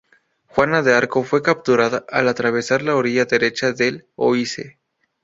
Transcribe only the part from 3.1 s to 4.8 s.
derecha del Oise.